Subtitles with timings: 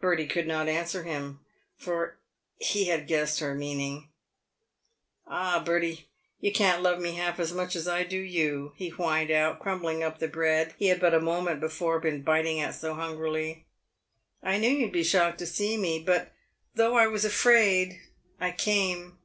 [0.00, 1.40] Bertie could not answer him,
[1.76, 2.16] for
[2.56, 4.08] he had guessed her meaning."
[5.26, 6.08] Ah, Bertie,
[6.40, 10.02] you can't love me half as much as I do you," he whined out, crumbling
[10.02, 13.66] up the bread he had but a moment before been biting at so hungrily."
[14.42, 16.32] I knew you'd be shocked to see me, but,
[16.74, 18.00] though I was afraid,
[18.40, 19.18] I came.